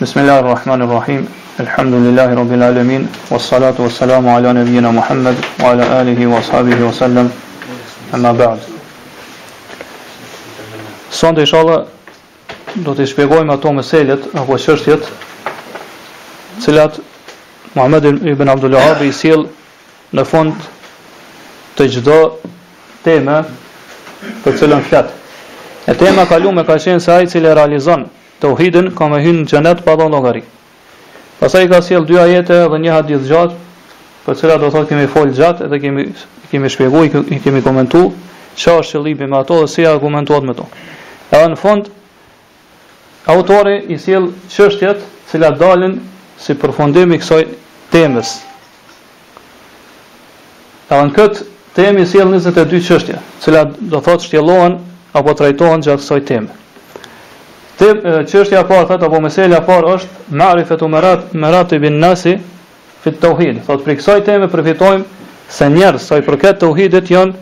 [0.00, 1.26] Bismillah ar-Rahman
[1.58, 6.84] Elhamdulillahi Rabbil Alamin Wa salatu wa salamu ala nebjina Muhammed Wa ala alihi wa sahabihi
[6.84, 7.32] wa salam
[8.12, 8.60] Amma ba'd
[11.10, 11.86] Sonde isha Allah
[12.76, 15.08] Do të ishpegojme ato meselit Ako shërshtjet
[16.60, 17.00] Cilat
[17.74, 19.46] Muhammed ibn Abdullah Abi Isil
[20.12, 20.60] Në fund
[21.78, 22.18] Të gjdo
[23.08, 23.40] teme
[24.44, 25.16] Për cilën fjat
[25.88, 28.04] E tema kalume ka qenë se ajë cilë e realizon
[28.40, 30.42] të uhidin, ka me hynë në gjenet pa dhonë logari.
[31.40, 33.56] Pasa i ka siel dy ajete dhe një hadith gjatë,
[34.26, 36.04] për cilat do thotë kemi folë gjatë edhe kemi,
[36.50, 37.04] kemi shpjegu,
[37.36, 38.10] i kemi komentu,
[38.56, 40.66] që është që libi me ato dhe si argumentuat me to.
[41.30, 41.88] Edhe në fund,
[43.32, 45.98] autori i siel qështjet cilat dalin
[46.40, 47.42] si përfundim i kësoj
[47.92, 48.36] temës.
[50.90, 51.46] Edhe në këtë
[51.78, 54.78] temi siel 22 qështje, cilat do thotë shtjelohen
[55.16, 56.62] apo trajtohen gjatë kësoj temës.
[57.76, 57.86] Te
[58.24, 62.38] çështja e parë thotë apo mesela e parë është ma'rifet umarat marat ibn nasi
[63.04, 63.58] fi tauhid.
[63.66, 65.04] Thotë për kësaj teme përfitojmë
[65.52, 67.36] se njerëz sa i përket tauhidit janë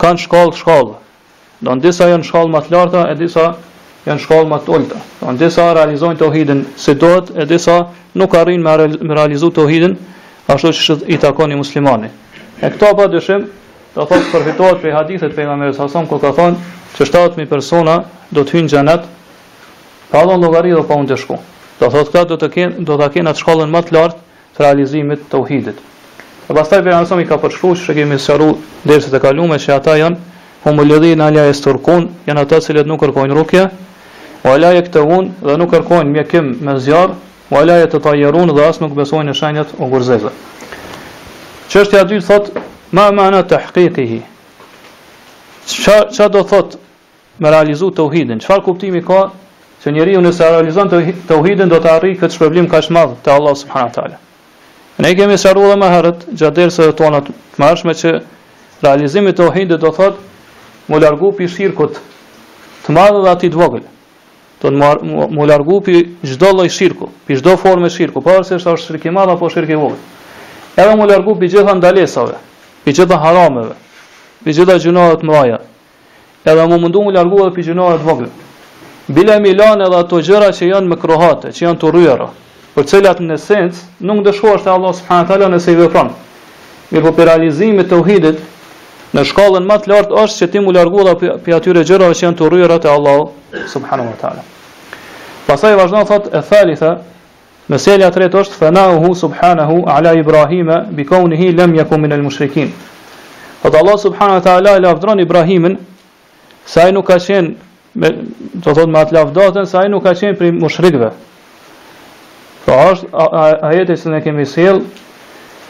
[0.00, 0.94] kanë shkollë shkollë.
[1.66, 3.48] Don disa janë shkollë më të larta e disa
[4.06, 5.02] janë shkollë më të ulta.
[5.26, 7.80] Don disa realizojnë tauhidin si duhet e disa
[8.22, 9.98] nuk arrin me realizu tauhidin
[10.46, 12.12] ashtu siç i takon i muslimanit.
[12.62, 13.48] E këto pa dyshim
[13.98, 17.98] do thotë përfitohet prej hadithit pejgamberit sa son ku ka thonë që 7000 persona
[18.30, 19.16] do të hyjnë xhenet
[20.10, 21.34] Pa dhon llogari dhe pa po unë të shku.
[21.80, 24.62] Do thot këtë do të ken do ta ken atë shkollën më të lartë të
[24.64, 25.76] realizimit të tauhidit.
[26.50, 28.48] E pastaj Pejgamberi nësëm, i ka përshku që kemi sharu
[28.88, 30.18] derisa të kaluam se ata janë
[30.66, 33.62] në ala e sturkun, janë ata cilët nuk kërkojnë rukje,
[34.44, 37.14] o ala e këtë unë dhe nuk kërkojnë mjekim me zjarë,
[37.50, 40.32] o ala e të tajerun dhe asë nuk besojnë në shenjët o gërzeze.
[41.72, 42.50] Qështja dytë thot,
[42.96, 44.20] ma ma në të hkiti hi.
[46.34, 46.76] do thot
[47.38, 48.40] me realizu të uhidin?
[48.66, 49.20] kuptimi ka
[49.84, 53.32] që njeriu nëse realizon të uhidin do të arrijë këtë shpërblim kaq të madh te
[53.32, 54.12] Allahu subhanahu
[55.00, 58.10] Ne kemi dhe më herët gjatë dersave të tona të mëshme që
[58.84, 60.20] realizimi i tauhidit do thotë
[60.88, 61.96] mu largu pi shirkut
[62.86, 63.86] të madh dhe atit vogël.
[64.60, 65.00] Do të
[65.32, 65.96] mu largu pi
[66.28, 69.48] çdo lloj shirku, pi çdo formë shirku, pa po se është shirki i madh apo
[69.48, 69.96] shirki i vogël.
[70.76, 72.36] Edhe mu largu pi gjitha ndalesave,
[72.84, 73.74] pi gjitha harameve,
[74.44, 75.58] pi gjitha gjunoat mëdha.
[76.44, 78.28] Edhe mu mundu mu largu edhe pi gjunoat vogël
[79.14, 82.28] bile mi lanë edhe ato gjëra që janë më krohate, që janë të rryera,
[82.76, 86.12] për cilat në esenc nuk ndëshuar se Allah subhanahu taala nëse i vepron.
[86.92, 88.38] Mirë po realizimit të uhidit,
[89.14, 92.24] në shkallën më të lartë është që ti mu largu dha pi atyre gjërave që
[92.26, 93.20] janë të rryera te Allah.
[93.74, 94.42] subhanahu wa taala.
[95.46, 96.90] Pastaj vazhdon thotë e thalitha,
[97.68, 102.70] meselja e tretë është thanahu subhanahu ala Ibrahima bi kaunihi lam yakun min al mushrikin.
[103.62, 105.78] Fot Allah subhanahu wa taala lavdron Ibrahimin
[106.66, 107.54] se nuk ka qenë
[107.94, 108.10] me,
[108.52, 111.08] do thot me atë lavdatën se ai nuk ka qenë prej mushrikëve.
[112.66, 113.24] Po është
[113.70, 114.78] ajeti që ne kemi sjell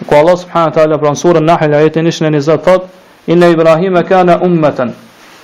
[0.07, 2.85] ku Allah subhanahu taala pran surën Nahl ajetin zot thot
[3.27, 4.93] inna ibrahim kana ummatan.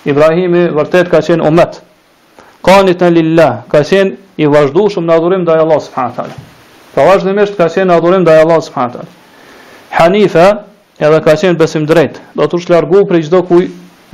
[0.06, 1.80] Ibrahimi vërtet ka qenë ummet.
[2.62, 6.34] Kanit në lillah, ka qenë i vazhdu shumë në adhurim dhe Allah subhanahu taala.
[6.94, 9.08] Pra vazhdimisht ka qenë në adhurim dhe Allah subhanahu taala.
[9.96, 10.46] Hanifa
[10.98, 13.64] edhe ka qenë besim drejt, do të shlargu prej çdo kuj,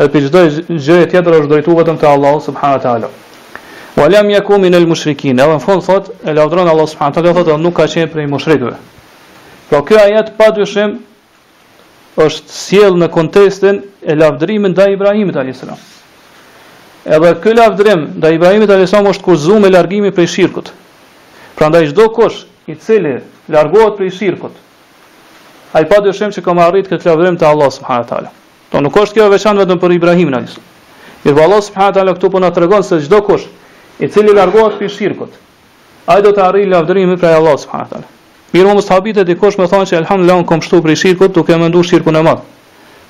[0.03, 0.41] edhe për çdo
[0.83, 3.09] gjë e tjetër është drejtuar vetëm te Allahu subhanahu wa taala.
[3.99, 5.39] Wa lam yakun min al-mushrikeen.
[5.39, 8.27] Edhe në fund thot, e lavdron Allahu subhanahu wa taala, thotë nuk ka qenë prej
[8.33, 8.75] mushrikëve.
[9.71, 10.97] Pra kjo ajet padyshim
[12.25, 13.77] është sjell në kontekstin
[14.11, 15.81] e lavdrimit ndaj Ibrahimit alayhis salam.
[17.15, 20.73] Edhe ky lavdrim ndaj Ibrahimit alayhis salam është kurzum me largimi prej shirkut.
[21.59, 22.37] Prandaj çdo kush
[22.67, 23.15] i cili
[23.55, 24.55] largohet prej shirkut
[25.77, 28.31] ai padyshim që ka marrë këtë lavdrim te Allahu subhanahu wa taala.
[28.73, 30.93] Po nuk është kjo veçan vetëm për Ibrahimin alayhis salam.
[31.25, 33.45] Mirpo Allah subhanahu taala këtu po na tregon se çdo kush
[34.01, 35.35] i cili largohet prej shirkut,
[36.09, 38.09] ai do të arrijë lavdërimin prej Allah subhanahu taala.
[38.55, 41.57] Mirë po, mos habitet e kush më thonë se elhamdullahu kom shtu prej shirkut duke
[41.61, 42.41] menduar shirkun e madh.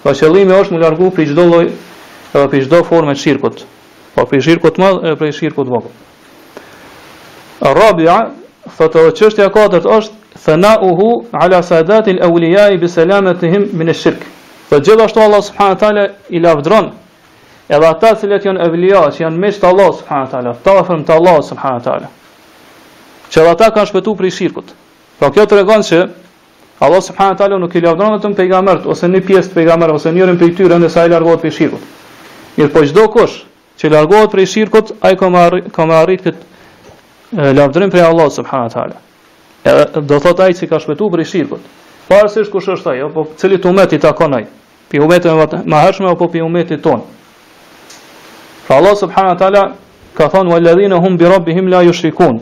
[0.03, 3.65] Po qëllimi është të largohu prej çdo lloj edhe prej çdo forme të shirkut.
[4.19, 5.95] Po prej shirkut madh e prej shirkut vogël.
[7.79, 8.19] Rabia
[8.77, 11.09] thotë edhe çështja katërt është thana uhu
[11.45, 14.21] ala sadatil awliya bi salamatihim min ash-shirk.
[14.73, 16.87] Po gjithashtu Allah subhanahu teala i lavdron
[17.69, 21.03] edhe ata të lehtë janë evlija, që janë mes të Allah subhanahu teala, ta afër
[21.09, 22.09] të Allah subhanahu teala.
[23.37, 24.73] Që ata kanë shpëtuar prej shirkut.
[25.21, 25.99] Po kjo tregon se
[26.83, 30.41] Allah subhanahu teala nuk i lavdron vetëm pejgamberët ose një pjesë të pejgamberëve ose njërin
[30.41, 31.85] prej tyre ndërsa ai largohet prej shirkut.
[32.57, 33.37] Mir po çdo kush
[33.81, 38.97] që largohet prej shirkut, ai ka marrë ka marrë këtë lavdrim prej Allah subhanahu teala.
[39.69, 41.63] Edhe do thot ai që ka shpëtuar prej shirkut.
[42.09, 44.45] Parësisht kush është ai, apo cili tumet i takon ai?
[44.93, 47.01] pi umetëve më hershme apo pi umetit ton.
[47.01, 49.63] Fa pra Allah subhanahu wa taala
[50.19, 52.41] ka thonë walladhina hum bi rabbihim la yushrikun.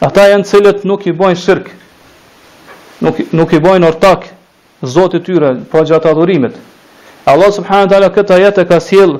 [0.00, 1.70] Ata janë cilët nuk i bojnë shirk.
[3.02, 4.30] Nuk nuk i bojnë ortak
[4.94, 6.54] Zotit tyre pa po gjatë adhurimit.
[7.26, 9.14] Allah subhanahu wa taala këtë ajet ka sjell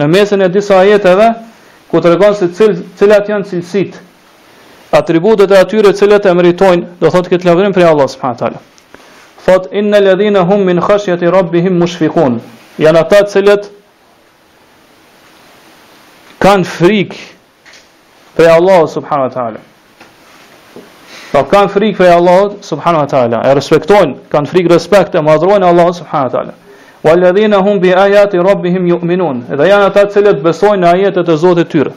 [0.00, 1.26] në mesën e disa ajeteve
[1.92, 3.98] ku tregon se cil, cilat janë cilësitë
[5.00, 8.60] atributet e atyre cilët e meritojnë, do thotë këtë lavdrim për Allah subhanahu wa taala
[9.46, 12.40] thot inna ledhina hum min khashyati rabbihim mushfiqun.
[12.78, 13.68] janë ata cilët
[16.40, 17.12] kan frik
[18.36, 19.60] prej Allah subhanahu wa taala.
[21.32, 23.36] Po kan frik prej Allah subhanahu wa taala.
[23.48, 26.54] E respektojn, kan frik respekt e madhrojn Allah subhanahu wa taala.
[27.04, 29.36] Wal hum bi ayati rabbihim yu'minun.
[29.52, 31.92] Edhe janë ata cilët besojnë në ajetet e Zotit tyre.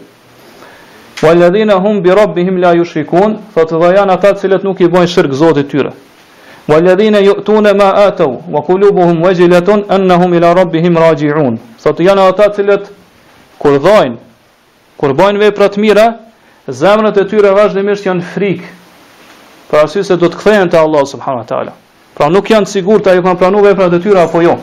[1.23, 1.41] Wal
[1.83, 3.39] hum bi rabbihim la yushrikun.
[3.55, 5.91] Fat dhe janë ata cilët nuk i bojnë shirk Zotit tyre
[6.67, 11.59] walladhina yu'tuna ma ataw wa qulubuhum wajilatun annahum ila rabbihim raji'un.
[11.83, 12.87] Sot janë ata të cilët
[13.61, 14.17] kur dhajn,
[14.99, 16.07] kur bajnë vepra të mira,
[16.67, 18.73] zemrat e tyre vazhdemisht janë frikë.
[19.67, 21.73] Pra si se do të kthehen te Allah subhanahu taala.
[22.15, 24.55] Pra nuk janë të sigurt ajo kanë pranuar veprat e tyre apo jo.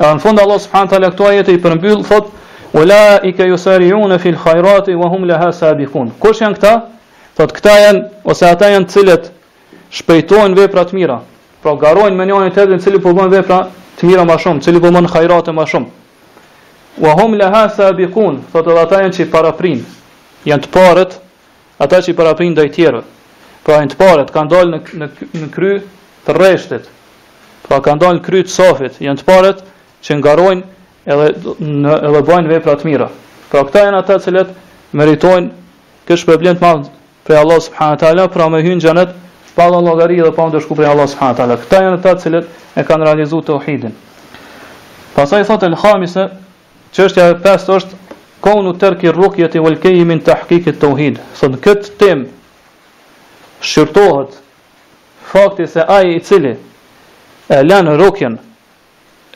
[0.00, 2.30] Edhe në fund Allah subhanahu wa taala këto ajete i përmbyll thot
[2.72, 6.10] ulaika yusari'una fil khairati wa hum laha sabiqun.
[6.20, 6.74] Kush janë këta?
[7.40, 9.06] Thot këta janë ose ata janë të
[9.90, 11.18] shpejtojnë vepra të mira.
[11.62, 13.60] Pra garojnë me njëri tjetrin cili po bën vepra
[13.98, 15.90] të mira më shumë, cili po bën hajrate më shumë.
[17.04, 19.80] Wa hum laha sabiqun, thotë edhe ata janë që i paraprin.
[20.48, 21.16] Janë të parët
[21.84, 23.04] ata që i paraprin ndaj tjerëve.
[23.66, 25.10] Pra janë të parët, kanë dalë në në
[25.42, 25.74] në kry
[26.26, 26.88] të rreshtit.
[27.68, 29.58] Pra kanë dalë në kry të safit, janë të parët
[30.06, 30.68] që ngarojnë
[31.10, 33.08] edhe në edhe bëjnë vepra të mira.
[33.50, 34.46] Pra këta janë ata që
[34.92, 36.86] meritojnë kësh problem të madh
[37.26, 39.12] për Allah subhanahu wa taala, pra me hyn xhenet
[39.54, 41.30] pa Allah logari dhe pa ndërshku prej Allah s.a.
[41.34, 43.94] Këta janë të të cilët e kanë realizu të uhidin.
[45.14, 46.08] Pasaj thotë e lëkhami
[46.94, 47.96] që është ja e pest është,
[48.42, 51.18] konu tërki rukjeti vëlkejimin të hkikit të uhid.
[51.38, 52.26] Së këtë tem,
[53.62, 54.38] shqyrtohet,
[55.30, 56.54] fakti se aje i cili,
[57.50, 58.38] e lenë rukjen,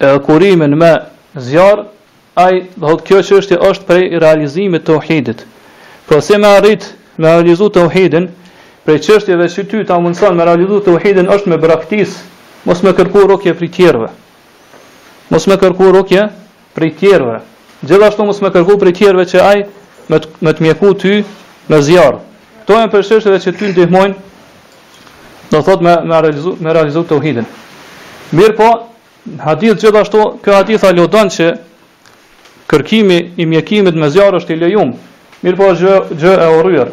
[0.00, 0.92] e kurimin me
[1.36, 1.86] zjarë,
[2.34, 5.44] aj dohet kjo çështje është për realizimin e tauhidit.
[6.06, 6.88] Po pra, se me arrit
[7.22, 8.26] me të tauhidin,
[8.84, 12.10] për çështjeve që ty ta mundson me realizu të uhidin është me braktis,
[12.68, 14.10] mos me kërku rokje prej tjerëve.
[15.32, 16.26] Mos me kërku rokje
[16.76, 17.38] prej tjerëve.
[17.88, 19.62] Gjithashtu mos me kërku prej tjerëve që ai
[20.12, 21.14] me të, me të mjeku ty
[21.70, 22.18] me zjarr.
[22.64, 24.14] Kto janë për çështjeve që ty ndihmojnë
[25.52, 27.48] do thot me me realizu me realizu të uhidin.
[28.36, 28.68] Mirë po,
[29.48, 31.48] hadith gjithashtu, kjo hadith alodon që
[32.70, 34.92] kërkimi i mjekimit me zjarë është i lejum,
[35.44, 36.88] mirë po gjë, gjë e orujer,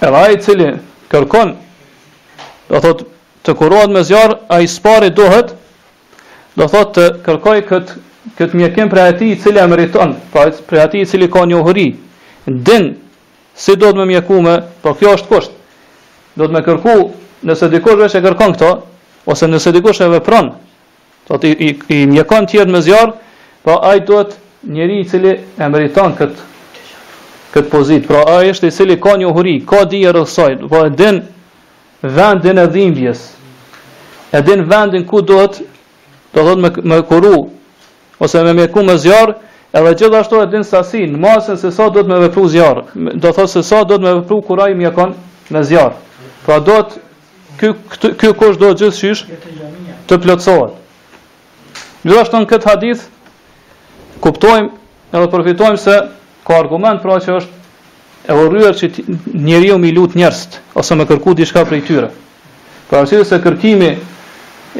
[0.00, 0.68] Edhe ai i cili
[1.12, 1.50] kërkon
[2.72, 3.02] do thot
[3.44, 5.52] të kurohet me zjarr, ai spari duhet
[6.56, 7.92] do thot të kërkoj kët
[8.38, 11.86] kët mjekim për atë i cili e meriton, pa për atë i cili ka njohuri.
[12.68, 12.86] Din
[13.64, 15.52] si do të më mjekume, por kjo është kusht.
[16.38, 16.94] Do të më kërku
[17.48, 18.70] nëse dikush vesh e kërkon këto
[19.34, 20.52] ose nëse dikush e vepron,
[21.28, 23.12] do të i, i, i mjekon tjetër me zjarr,
[23.64, 24.38] po ai duhet
[24.76, 26.48] njeriu i cili e meriton këtë,
[27.54, 30.84] këtë pozit, Pra ai është i cili ka njohuri, ka dije rreth saj, po pra,
[30.86, 31.20] e din
[32.02, 33.24] vendin e dhimbjes.
[34.32, 35.60] E din vendin ku duhet
[36.34, 37.50] do thot me, me kuru
[38.18, 39.34] ose me ku me zjarë
[39.72, 42.82] edhe gjithashtu e din sasin masën se sa do të me vepru zjarë
[43.18, 45.12] do thot se sa do të me vepru kura i mjekon
[45.50, 45.98] me zjarë
[46.46, 46.76] pra do
[47.58, 47.72] të
[48.20, 49.40] ky kush do të gjithë
[50.08, 50.78] të plëtsohet
[52.06, 53.04] gjithashtu në këtë hadith
[54.22, 54.70] kuptojmë
[55.14, 55.98] edhe përfitojmë se
[56.46, 58.88] ka argument pra që është e urryer që
[59.46, 62.08] njeriu mi lut njerëz ose më kërku diçka prej tyre.
[62.88, 63.90] Për arsye se kërkimi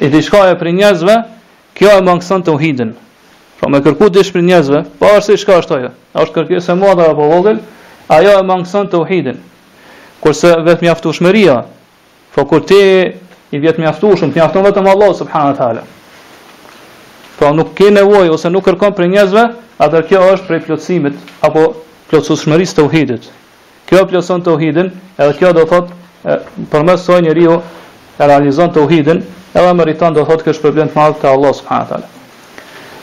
[0.05, 1.17] i diçka e prej njerëzve,
[1.77, 2.93] kjo e mangson të uhidin.
[3.59, 5.91] Po pra, më kërku diçka prej njerëzve, pa arsye çka është ajo.
[6.15, 7.59] A është kërkesë e madhe apo vogël,
[8.09, 9.39] ajo e mangson të uhidin.
[10.21, 11.57] Kurse vetëm mjaftueshmëria,
[12.35, 15.83] po kur ti i vjet mjaftuesh, ti mjafton vetëm Allah subhanahu wa taala.
[17.39, 19.47] Po nuk ke nevojë ose nuk kërkon prej njerëzve,
[19.81, 21.15] Atë kjo është prej plotësimit
[21.47, 21.61] apo
[22.11, 23.27] plotësueshmërisë të uhidit.
[23.89, 26.35] Kjo plotëson të uhidin, edhe kjo do thotë
[26.75, 27.55] përmes së njeriu
[28.21, 29.23] e realizon të uhidin,
[29.57, 32.11] edhe meriton do thotë kësht problem të madh te Allah subhanahu taala.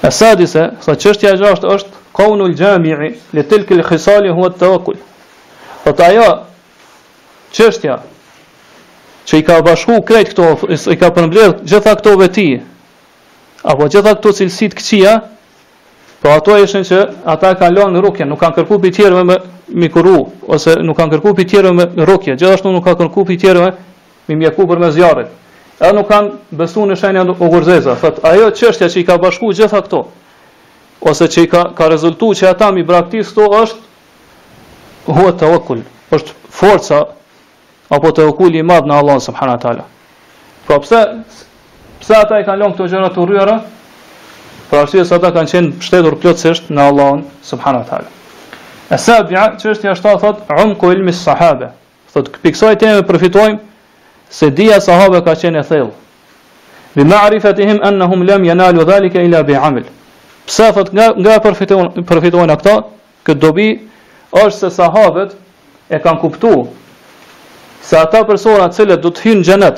[0.06, 4.60] E sadise, sa çështja e gjashtë është qonul jami'i li tilka al khisal huwa at
[4.62, 5.00] tawakkul.
[5.84, 6.28] Po ta ajo
[7.58, 7.96] çështja
[9.28, 10.54] që i ka bashku krejt këto,
[10.94, 12.48] i ka përmbledh gjitha këto veti,
[13.66, 15.16] apo gjitha këto cilësit këqia,
[16.22, 16.98] Po ato ishin që
[17.30, 19.36] ata kanë lënë në rrokje, nuk kanë kërkuar pi tjerë me
[19.84, 20.14] mikuru
[20.56, 22.36] ose nuk kanë kërkuar pi tjerë me rrokje.
[22.40, 23.66] Gjithashtu nuk kanë kërkuar pi tjerë
[24.28, 25.28] me mjeku për me zjarrit.
[25.78, 27.94] Edhe nuk kanë besuar në shenja e ogurzeza.
[28.02, 30.02] Thotë ajo çështja që i ka bashkuar gjitha këto
[31.12, 36.34] ose që i ka ka rezultuar që ata mi braktis këto është huwa tawakkul, është
[36.50, 37.04] forca
[37.94, 38.26] apo te
[38.58, 39.84] i madh në Allah subhanahu wa taala.
[40.66, 41.06] Po pse
[42.02, 43.62] pse ata i kanë lënë këto gjëra të urryera?
[44.72, 48.10] për arsye se ata kanë qenë shtetur plotësisht në Allahun subhanahu wa taala.
[48.98, 51.70] Asabi'a çështja është thot umku ilmi sahabe.
[52.14, 53.58] Thot kë piksoj të ne përfitojmë
[54.38, 55.94] se dia sahabe ka qenë thellë.
[56.96, 59.86] Bi ma'rifatihim annahum lam yanalu zalika illa bi 'amal.
[60.48, 62.76] Pse thot nga nga përfitojnë përfitojnë ato
[63.28, 63.70] që dobi
[64.42, 65.32] është se sahabët
[65.96, 66.68] e kanë kuptuar
[67.88, 69.78] se ata persona të cilët do të hyjnë në xhenet,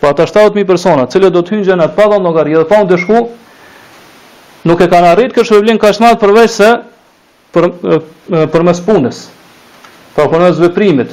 [0.00, 2.64] po ata 70000 persona të cilët do të hyjnë në xhenet pa dhënë llogari dhe
[2.70, 3.18] pa u dëshku,
[4.66, 6.70] nuk e kanë arritë kështë rëvlin ka shmatë se
[7.54, 7.68] për,
[8.52, 9.22] për mes punës,
[10.14, 11.10] pra për mes veprimit.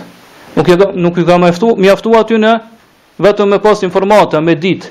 [0.58, 2.56] Nuk, nuk e ka me eftu, mi aftu aty në
[3.22, 4.90] vetëm me pas informata, me ditë,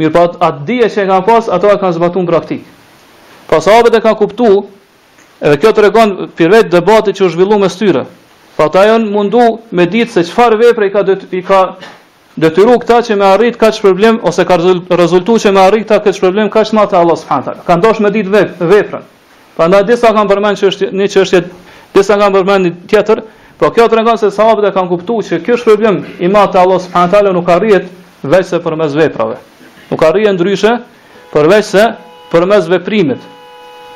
[0.00, 2.62] mirë pa atë dje që e kanë pas, ato e kanë zbatun praktik.
[3.48, 4.50] Pra sa abet e kanë kuptu,
[5.40, 8.04] edhe kjo të regon përvejt debati që u zhvillu me styre,
[8.56, 9.40] pra ta e mundu
[9.70, 11.62] me ditë se qëfar vepre i ka, dhët, i ka
[12.38, 14.56] detyru këta që me arrit ka që problem, ose ka
[15.00, 17.54] rezultu që me arrit ta këtë që problem, ka që matë Allah së fanta.
[17.66, 19.06] Ka ndosh me ditë vep, veprën.
[19.56, 21.40] Pra nda disa kam përmen që është një që është
[21.96, 23.22] disa kam përmen një tjetër,
[23.58, 26.60] po kjo të rëngon se sahabët e kam kuptu që kjo është problem i matë
[26.62, 27.88] Allah së fanta, nuk arrit
[28.22, 29.40] veç se për mes veprave.
[29.90, 30.76] Nuk arrit ndryshe
[31.34, 31.88] për veç se
[32.30, 33.26] për mes veprimit.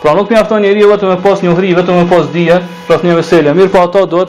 [0.03, 2.59] Pra nuk mi afton njëri vetëm e pos një hri, vetëm e pos dhije,
[2.89, 3.53] pra një veselje.
[3.55, 4.25] Mirë po ato do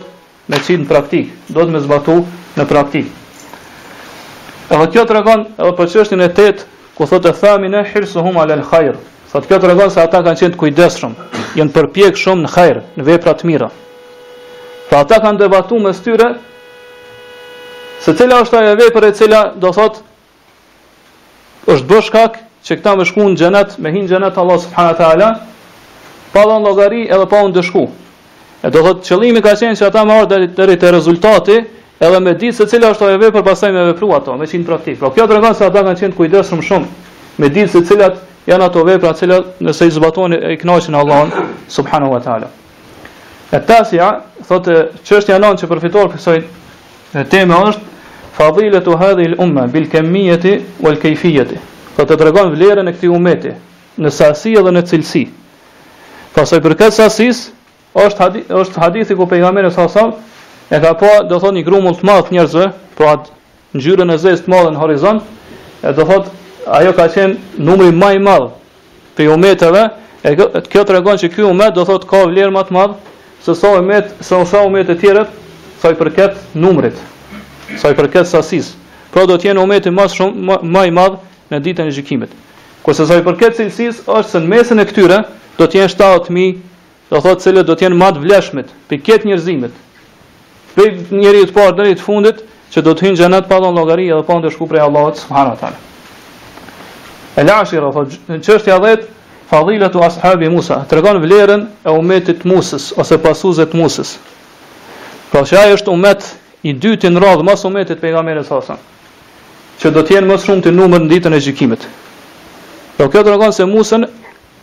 [0.52, 2.20] me qitë në praktikë, do me zbatu
[2.60, 3.23] në praktikë.
[4.72, 6.62] Edhe kjo të regon, edhe për qështin e tet,
[6.96, 8.96] ku thot e thamin e hirë së hum alel khajrë.
[9.34, 12.52] Thot kjo të regon se ata kanë qenë të kujdeshëm, janë jenë përpjek shumë në
[12.54, 13.70] khajrë, në veprat mira.
[14.90, 16.30] Pa ata kanë debatu me styre,
[18.06, 20.00] se cila është ajo vepër e cila do thot,
[21.74, 25.10] është bësh kak, që këta me shku në gjenet, me hinë gjenet Allah subhanat e
[25.10, 25.32] ala,
[26.34, 27.84] pa dhe në logari edhe pa unë dëshku.
[28.64, 31.60] E do thot, qëlimi ka qenë që ata më ardhe të rezultati,
[32.04, 34.98] edhe me ditë se cila është ajo vepër pastaj me vepru ato, me qenë praktik.
[35.00, 38.18] Pra kjo tregon se ata kanë qenë kujdesshëm shumë me ditë se cilat
[38.50, 41.32] janë ato vepra të cilat nëse i zbatohen e kënaqen Allahun
[41.72, 42.50] subhanahu wa taala.
[43.54, 44.10] E tasja,
[44.48, 46.42] thotë çështja nën që përfitor kësaj
[47.32, 51.58] teme është fadilatu hadhihi al-umma bil kamiyati wal kayfiyati.
[51.94, 53.54] Po pra, të tregon vlerën e këtij umeti
[54.02, 55.24] në sasi edhe në cilësi.
[56.36, 57.44] Pastaj për këtë sasis
[57.94, 60.08] është hadith, është hadithi ku pejgamberi sa sa
[60.72, 62.68] E ka pa, do thot, një grumull të madhë njerëzve,
[62.98, 63.34] pra atë
[63.76, 65.34] në gjyre në zesë të madhë në horizont,
[65.84, 66.30] e do thot,
[66.80, 68.48] ajo ka qenë numri maj madhë
[69.18, 69.82] për umeteve,
[70.24, 70.32] e
[70.72, 72.96] kjo të regon që kjo umet, do thot, ka vlerë matë madhë,
[73.44, 75.36] se sa umet, se sa umet e tjeret,
[75.82, 77.02] sa i përket numrit,
[77.82, 78.72] sa i përket sasis.
[79.12, 82.32] Pra do t'jenë umet i mas shumë, maj madhë në ditën e gjikimit.
[82.88, 85.20] Kose sa i përket sasis, është se në mesin e këtyre,
[85.60, 86.56] do t'jenë 7.000,
[87.12, 89.82] do thot, cilët do t'jenë të vlefshmit pikë ketë njerëzimit,
[90.74, 92.40] Për njeri të parë dhe të fundit
[92.74, 95.20] që do të hinë gjenet pa dhonë logari edhe pa në të shku prej Allahot
[95.20, 95.82] së mëhanë atale.
[97.38, 97.90] E lashira,
[98.30, 98.96] qështja dhe
[99.90, 104.16] të u ashabi Musa, të regon vlerën e umetit Musës, ose pasuzet Musës.
[105.32, 106.26] Pra që aje është umet
[106.70, 108.82] i dytë në radhë, mas umetit për nga sasën,
[109.80, 111.86] që do t'jenë mësë shumë të numër në ditën e gjikimit.
[112.98, 114.08] Pra kjo të regon se Musën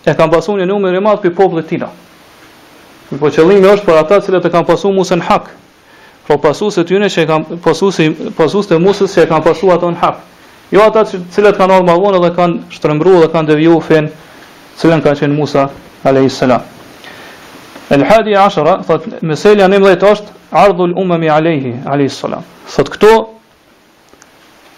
[0.08, 1.88] e kam pasu një numër i madhë për poplët tina.
[3.14, 5.50] Po qëllimi është për ata cilët e kam pasu Musën hakë,
[6.30, 8.06] po pasues të tyre që kanë pasuesi
[8.38, 10.18] pasues të Musës që kanë pasur atë në hak.
[10.70, 13.82] Jo ata që të cilët kanë ardhur më vonë dhe kanë shtrembruar dhe kanë devijuar
[13.82, 15.64] fen, të cilën kanë qenë Musa
[16.06, 16.62] alayhis salam.
[17.90, 22.44] El hadi 10, thot meselja 19 është ardhul ummi alayhi alayhis salam.
[22.70, 23.10] Sot këto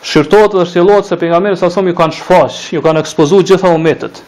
[0.08, 4.22] shirtohet dhe shtjellohet se pejgamberi sa somi kanë shfaq, ju kanë ekspozuar gjithë ummetet.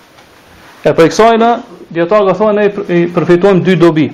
[0.84, 1.48] E për kësajna,
[1.88, 4.08] djetarë ka thonë, ne i përfitojmë dy dobi.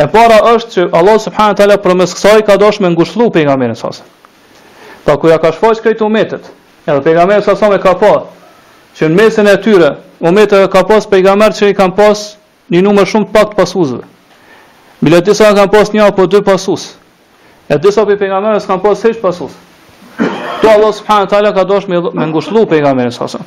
[0.00, 3.76] E para është që Allah subhanahu teala për mes kësaj ka dashur me ngushëllu pejgamberin
[3.76, 3.90] sa.
[5.04, 6.46] Pa ku ja ka shfaq këtë umetit.
[6.88, 8.12] Edhe pejgamberi sa sa me ka pa
[8.96, 9.90] që në mesën e tyre
[10.24, 12.24] umetit ka pas pejgamber që i kanë pas
[12.72, 14.00] një numër shumë të pak të pasuesve.
[15.04, 16.94] Bile disa kanë pas një apo dy pasues.
[17.68, 19.52] E disa pe pejgamberë s'kan pas hiç pasues.
[20.60, 23.44] Tu Allah subhanahu teala ka dashur me, me ngushëllu pejgamberin sa sa.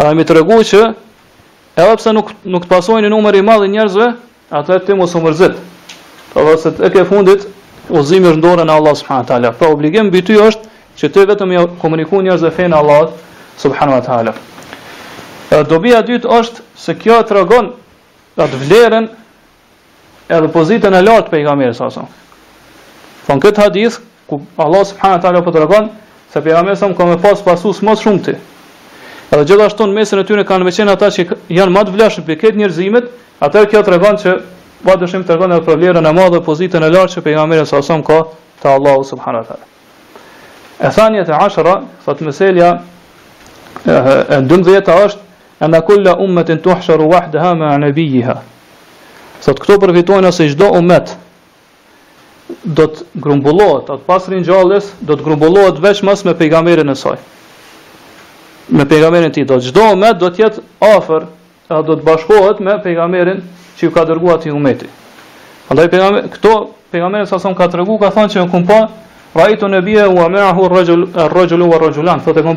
[0.00, 0.80] Ai më tregu që
[1.82, 4.08] edhe pse nuk nuk të pasojnë numri i madh i njerëzve,
[4.50, 5.56] Ata ti të mos u mërzit.
[6.30, 7.46] Po vetë tek ke fundit
[7.90, 9.50] udhëzimi është ndonë në Allah subhanahu wa taala.
[9.58, 10.68] Pra obligim mbi ty është
[11.00, 13.10] që ti vetëm ja komunikon njerëz dhe Allah
[13.58, 14.32] subhanahu wa taala.
[15.68, 17.72] Dobia e dytë është se kjo tregon
[18.36, 19.04] atë vlerën
[20.30, 22.06] e opozitën e lartë pejgamberit sa.
[23.26, 23.98] Fon kët hadis
[24.30, 25.90] ku Allah subhanahu wa taala po tregon
[26.32, 28.34] se pejgamberi sa më pas pasus më shumë ti.
[29.32, 32.24] Edhe gjithashtu në mesin e tyre kanë më qenë ata që janë më të vlerësuar
[32.28, 33.04] për këtë njerëzimet,
[33.44, 34.32] Atë kjo tregon që
[34.86, 38.04] pa dëshim tregon edhe për vlerën e madhe pozitën e lartë që pejgamberi sa son
[38.04, 38.22] ka
[38.62, 39.72] te Allahu subhanahu wa taala.
[40.80, 42.70] E thanja e 10, sot meselja
[43.84, 45.24] e 12 është
[45.60, 48.36] e kullu kulla ummetin të hësharu wahde
[49.40, 51.10] Sot këto përfitojnë se gjdo ummet
[52.64, 57.18] do të grumbullohet, atë pas rinjallës do të grumbullohet veç mës me pejgamberin e saj.
[58.68, 61.26] Me e ti, do çdo gjdo ummet do të jetë afër
[61.68, 63.40] a do të bashkohet me pejgamberin
[63.76, 64.86] që ju ka dërguar ti umeti.
[65.70, 66.52] Andaj pejgamberi këto
[66.92, 68.84] pejgamberi sa son ka tregu ka thonë se kum pa
[69.34, 72.22] raitu nabiyya wa ma'ahu ar-rajul ar-rajul wa ar-rajulan.
[72.22, 72.56] Fotë kum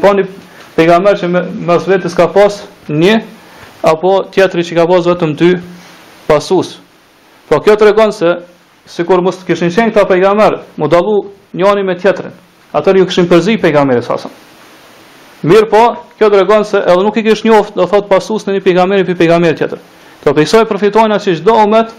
[0.76, 3.18] pejgamber që me, mes vetes ka pas një
[3.84, 5.52] apo tjetri që ka pas vetëm dy
[6.28, 6.78] pasus.
[7.50, 8.36] Po kjo tregon se
[8.86, 12.32] sikur mos të kishin qenë këta pejgamber, mu dallu njëri me tjetrin.
[12.74, 14.32] Atëri ju kishin përzi pejgamberin sa son.
[15.48, 15.82] Mirë po,
[16.20, 19.20] kjo dregon se edhe nuk i kish njoft, do thot pasus në një pejgamberi për
[19.22, 19.84] pejgamber tjetër.
[20.24, 21.94] Të për përfitojnë atë që gjdo umet,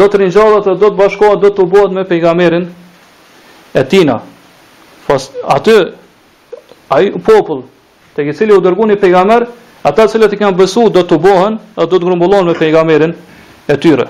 [0.00, 2.70] do të rinjallat dhe do të bashkohat do të ubohet me pejgamberin
[3.76, 4.14] e tina.
[5.06, 5.72] Pas, aty,
[6.88, 7.66] aji popull,
[8.16, 9.44] të ki cili u dërgu një pejgamber,
[9.84, 13.12] ata cilët i kanë besu, do të ubohen dhe do të grumbullon me pejgamberin
[13.68, 14.08] e tyre.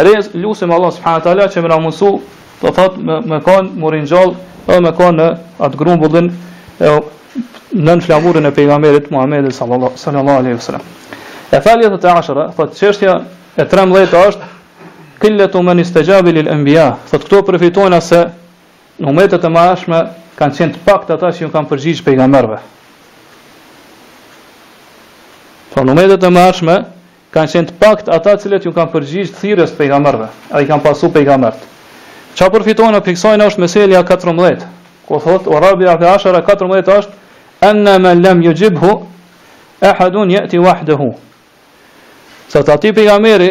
[0.00, 2.10] Rejës, ljusim Allah subhanët ala që më në mundësu,
[2.62, 4.36] do thot me, me kanë më rinjohet
[4.66, 5.30] dhe me kanë në
[5.66, 6.32] atë grumbullin
[6.80, 6.94] e
[7.72, 10.80] nën flamurin e pejgamberit Muhammedit sallallahu alaihi wasallam.
[11.52, 13.14] E falja e 13, thotë çështja
[13.56, 14.48] e 13 është
[15.20, 18.20] Këllet u men istegjabi lil enbija, thot këto përfitojnë se
[19.00, 19.98] në umetet e mashme
[20.38, 22.56] kanë qenë të pak të ata që ju kanë përgjigjë pejga mërve.
[25.74, 26.78] Thot në umetet e mashme
[27.36, 30.64] kanë qenë të pak të ata cilët ju kanë përgjigjë të thires pejga mërve, a
[30.64, 31.68] i kanë pasu pejga mërët.
[32.40, 34.64] Qa përfitojnë e piksojnë është meselja 14,
[35.04, 37.19] ku thot, o rabi a 14 është
[37.60, 38.90] Enna me lem jë gjibhu
[39.84, 40.58] E hadun ti
[42.52, 43.50] Sa të ati nga meri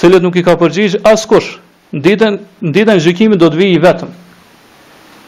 [0.00, 1.48] Cilët nuk i ka përgjigj As kush
[1.90, 2.36] Në
[2.74, 4.10] ditën gjikimi do të vijë i vetëm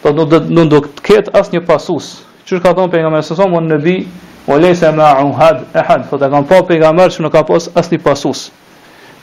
[0.03, 2.11] po Do të nuk do të ketë asnjë një pasus
[2.45, 3.97] Qështë ka thonë për se me sëso në bi
[4.53, 7.71] O lejse ma un had e had Tho pa kam po që nuk ka pas
[7.81, 8.45] asnjë një pasus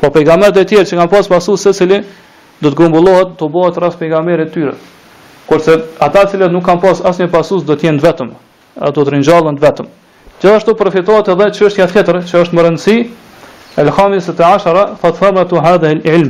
[0.01, 3.95] Po për e tjerë që kanë pas pasus Se do të grumbullohet Të bohet ras
[4.01, 4.73] për e tyre
[5.49, 8.33] kurse ata cilët nuk kanë pas asnjë një pasus Do të jenë vetëm
[8.75, 9.87] ato të rinjallën të vetëm.
[10.39, 12.97] Gjithashtu përfitohet edhe që është jetë që është më rëndësi,
[13.81, 16.29] el khamis të ashara, thot thëmë të hadhe ilm.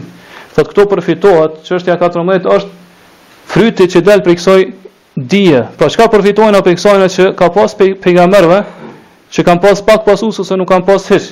[0.56, 4.62] Thot këto përfitohet që është 14 është fryti që delë për i kësoj
[5.30, 5.62] dhije.
[5.78, 8.64] Pra që ka përfitohen për i kësojnë që ka pas pejgamerve,
[9.30, 11.30] që kanë pas pak pas usë ose nuk kanë pas hiq.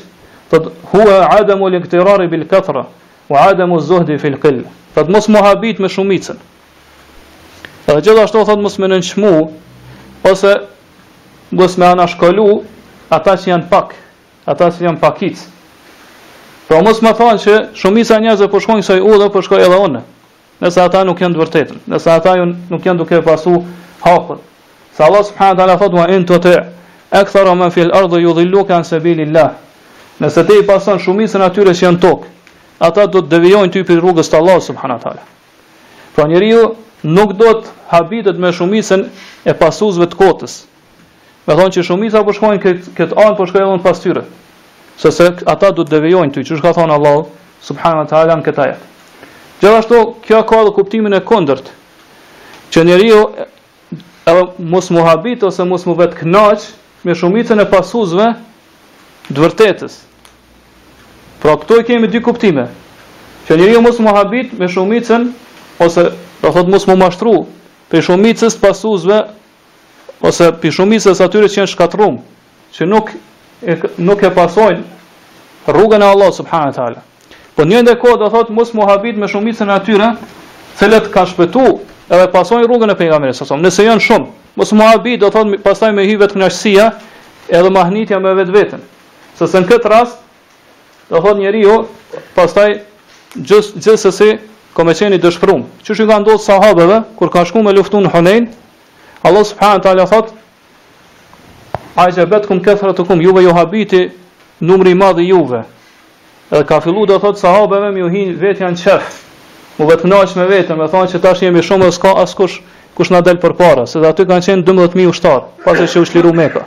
[0.52, 2.86] Thot hua ademu lën bil këtëra,
[3.30, 4.64] u ademu zuhdi fil këllë.
[4.94, 5.20] Thot me
[5.90, 6.38] shumicën.
[7.88, 8.78] gjithashtu thot mos
[10.32, 10.56] ose
[11.52, 12.64] ngos me shkolu
[13.10, 13.94] ata që janë pak,
[14.46, 15.38] ata që janë pakic.
[16.68, 19.78] Pra mos më thonë që shumica njerëzve po shkojnë saj u dhe po shkojnë edhe
[19.88, 20.02] onë,
[20.62, 23.54] nëse ata nuk janë të vërtetën, nëse ata nuk janë duke pasu
[24.04, 24.42] hapër.
[24.96, 26.54] Sa Allah subhanahu wa taala thot Ma in tuti
[27.12, 29.54] akthara man fil ardi yudhilluka an sabilillah.
[30.20, 32.28] Nëse ti pason shumicën atyre që janë tokë,
[32.80, 35.24] ata do të devijojnë ty për rrugës të Allah subhanahu wa taala.
[36.16, 36.76] Pra njeriu
[37.08, 39.08] nuk do të habitet me shumicën
[39.48, 40.66] e pasuesve të kotës,
[41.48, 42.60] me thonë që shumica po shkojnë
[42.98, 44.24] këtë anë po shkojnë edhe pas tyre.
[45.00, 47.28] Sëse ata do të devijojnë ty, çuç ka thonë Allahu
[47.64, 48.82] subhanahu wa taala në këtë ajet.
[49.62, 51.70] Gjithashtu kjo ka edhe kuptimin e kundërt.
[52.74, 53.22] Që njeriu
[54.28, 56.68] edhe mos muhabit ose mos mu vet kënaq
[57.08, 58.28] me shumicën e pasuesve
[59.32, 59.94] të vërtetës.
[61.40, 62.68] Pra këto kemi dy kuptime.
[63.48, 65.32] Që njeriu mos muhabit me shumicën
[65.80, 66.10] ose
[66.44, 67.40] do thotë mos mu mashtru
[67.88, 69.24] për shumicës pasuesve
[70.22, 72.16] ose pi shumica atyre që janë shkatrur,
[72.76, 73.12] që nuk
[73.66, 73.76] e
[74.08, 74.84] nuk e pasojnë
[75.72, 77.02] rrugën e Allahut subhanahu teala.
[77.58, 80.10] Po një ndër kohë do thotë mos muhabit me shumicën e atyre,
[80.80, 81.64] selet ka shpëtu
[82.10, 84.28] edhe pasojnë rrugën e pejgamberit sa thonë, nëse janë shumë,
[84.58, 86.92] mos muhabit do thotë pastaj me hyvet kënaqësia
[87.50, 88.86] edhe mahnitja me vetveten.
[89.38, 90.22] Sëse në këtë rast
[91.12, 91.80] do thotë njeriu
[92.38, 92.78] pastaj
[93.38, 95.66] gjithsesi gjith komeceni dëshpërum.
[95.82, 98.46] Qysh i ka ndodhur sahabeve kur kanë shkuar me luftën Hunain,
[99.22, 100.34] Allah subhanahu taala thot
[101.98, 104.04] Ajzebet kum këthra të kum, juve jo habiti
[104.62, 105.64] numri madhi juve.
[106.54, 107.42] Edhe ka fillu dhe thot
[107.94, 109.24] me ju uhin vetë janë qef,
[109.80, 112.62] U vetë knaq me vetë, me thonë që tash jemi shumë dhe ka askush
[112.94, 116.06] kush na del për para, se dhe aty kanë qenë 12.000 ushtarë, pas që u
[116.06, 116.64] shliru Mekka.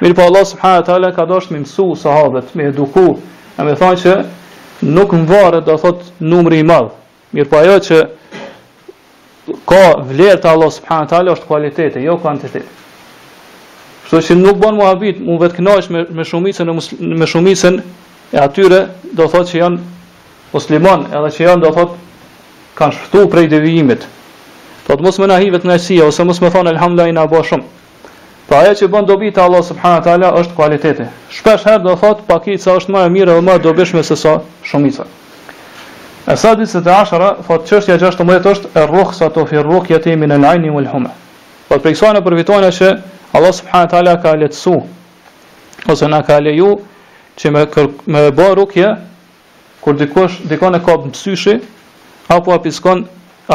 [0.00, 3.18] Mirë po Allah subhanahu taala ka dashur me mësu sahabët, me eduku,
[3.60, 4.14] e me thonë që
[4.92, 6.92] nuk mvaret do thot numri i madh.
[7.36, 8.00] Mirë po ajo që
[9.70, 12.66] ka vlerë të Allah subhanahu taala është cilëtete, jo kuantitet.
[14.06, 17.78] Kështu që nuk bën muhabit, mund vetë kënaqesh me me shumicën e me shumicën
[18.36, 18.80] e atyre,
[19.18, 19.80] do thotë që janë
[20.52, 21.98] musliman, edhe që janë do thotë
[22.80, 24.06] kanë shftu prej devijimit.
[24.86, 27.68] Do të mos më na hivet nësia, ose mos më thonë alhamdulillah i bo shumë.
[28.46, 31.06] Pra po aja që bën dobi të Allah subhanë talja është kualiteti.
[31.38, 34.36] Shpesh herë do thotë pakica është ma e mire dhe ma e dobishme se sa
[34.62, 35.06] shumica.
[36.26, 39.60] E sa ditë se të ashara, qështja gjashtë të është e rrëkë sa të fi
[39.62, 41.12] rrëkë jetë në lajni më lëhume.
[41.68, 42.88] Po për i kësojnë e përvitojnë që
[43.36, 44.72] Allah subhanët ala ka letësu,
[45.92, 46.72] ose na ka leju
[47.38, 48.66] që me, kër, me bo
[49.86, 51.60] kur dikosh, dikon e ka mësyshi,
[52.34, 53.04] apo apiskon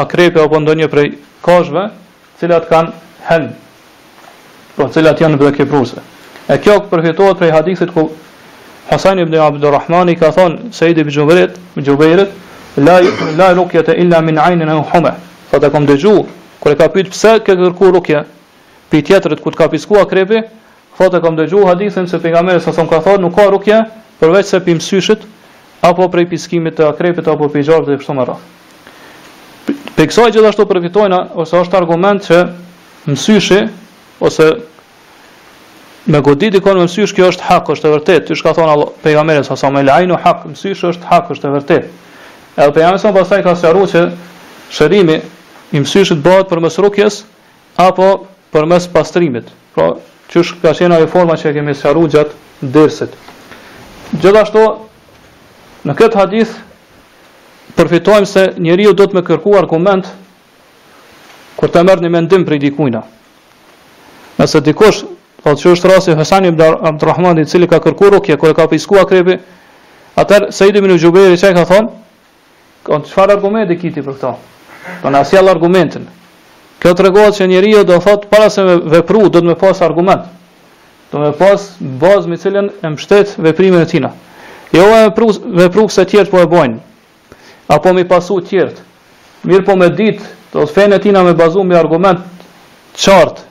[0.00, 1.10] a krepe apo ndonjë prej
[1.44, 1.82] kashve,
[2.40, 2.92] cilat kanë
[3.26, 3.50] helm,
[4.76, 6.00] po cilat janë bërë kipruse.
[6.48, 8.06] E kjo përfitohet prej hadithit ku
[8.88, 12.32] Hasan ibn Abdurrahmani ka thonë Sejdi ibn Jubejrit, Jubejrit,
[12.76, 13.00] la
[13.36, 15.14] la rukyat illa min aynin aw huma
[15.50, 16.24] fa ta kom dëgju
[16.60, 18.24] kur e ka pyet pse ke kërku rukje
[18.90, 20.40] pi tjetrit ku të ka piskuar krepi
[20.96, 23.84] fa ta kom dëgju hadithin se pejgamberi sa son ka thonë nuk ka rukje
[24.20, 25.20] përveç se pi mësyshit
[25.82, 28.42] apo prej piskimit të krepit apo prej gjarit të kështu me radh
[29.94, 32.38] Për kësaj gjithashtu përfitojna, ose është argument që
[33.12, 33.58] msyshi
[34.24, 34.46] ose
[36.06, 38.72] me godit i konë me mësysh, kjo është hak, është e vërtet, të shka thonë
[38.72, 41.84] Allah, pejga sa sa me lajnë, hak, mësysh është hak, është e vërtet,
[42.52, 44.00] Edhe për jamë sëmë pasaj ka së që
[44.76, 45.14] shërimi
[45.72, 47.22] i mësyshët bëhet për mësë rukjes,
[47.80, 48.08] apo
[48.52, 49.46] për mësë pastrimit.
[49.74, 49.94] Pra,
[50.28, 52.32] që ka qena e forma që kemi së gjatë
[52.74, 53.08] dërësit.
[54.20, 54.64] gjithashtu
[55.88, 56.52] në këtë hadith,
[57.76, 60.06] përfitojmë se njeriu ju do të me kërku argument
[61.56, 63.00] kur të mërë një mendim për i dikujna.
[64.38, 65.00] Nëse dikush,
[65.44, 69.06] o që është rasi Hësani Mdar i cili ka kërku rukje, kër e ka piskua
[69.06, 69.38] krepi,
[70.16, 70.98] atër se ibn u i
[71.38, 72.01] që e ka thonë,
[72.82, 74.30] Kënë qëfar argument e kiti për këto?
[74.34, 76.06] Do po në asjallë argumentin.
[76.82, 79.54] Kjo të regohet që njëri jo do thotë para se me vepru, do të me
[79.60, 80.24] pas argument.
[81.12, 81.68] Do me pas
[82.02, 84.10] bazë me cilën e mështet veprime e tina.
[84.74, 85.28] Jo e vepru,
[85.60, 86.80] vepru këse tjertë po e bojnë.
[87.76, 88.82] Apo mi pasu tjertë.
[89.46, 92.24] Mirë po me ditë, do të fejnë e tina me bazu me argument
[92.96, 93.44] qartë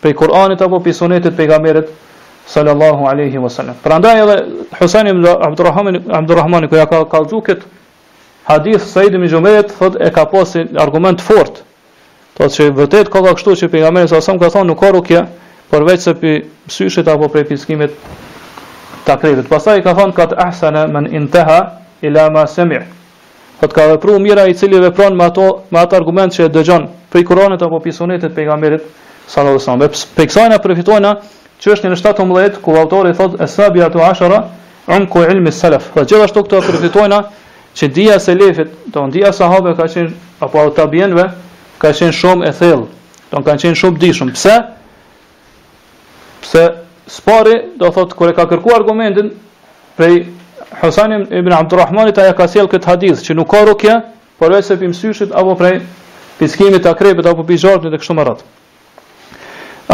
[0.00, 1.92] pe Kur'anit apo pe Sunetit pejgamberit
[2.48, 3.76] sallallahu alaihi wasallam.
[3.84, 4.38] Prandaj edhe
[4.80, 7.42] Husaini ibn Abdulrahman ibn Abdulrahman ku ja ka kallxu
[8.44, 11.62] hadith Said ibn Jumayt thot e ka pasur argument fort.
[12.38, 15.24] Do se vërtet ka ka kështu që pejgamberi sa sa ka thonë nuk ka rukje,
[15.70, 16.30] përveç se pi
[16.68, 17.90] syshit apo prej piskimit
[19.04, 19.48] ta kredit.
[19.48, 22.80] Pastaj ka thonë kat ahsana man intaha ila ma sami'.
[23.60, 27.24] Fot ka vepru mira i cili vepron me ato me ato argument që dëgjon prej
[27.24, 28.80] Kuranit apo prej Sunetit pejgamberit
[29.28, 30.14] sallallahu alaihi wasallam.
[30.16, 31.12] Pe kësaj na përfitojna
[31.60, 34.40] çështjen e 17 ku autori thotë asabiatu ashara
[34.88, 35.90] unku ilmi salaf.
[35.92, 37.20] Po gjithashtu këto përfitojna
[37.80, 40.10] që dhja se lefit, të në sahabe ka qenë,
[40.44, 41.24] apo të tabienve,
[41.80, 42.88] ka qenë shumë e thellë,
[43.30, 44.32] të në kanë qenë shumë dishëm.
[44.36, 44.56] Pse?
[46.44, 46.64] Pse
[47.10, 49.32] spari, do thotë, kër e ka kërku argumentin,
[49.96, 50.20] prej
[50.80, 53.96] Hasan ibn Abdurrahmanit ja ka sjell këtë hadith që nuk ka rukje,
[54.38, 55.80] por se pim syshit apo prej
[56.38, 58.48] piskimit të krepit apo pijartit të kështu më radhë.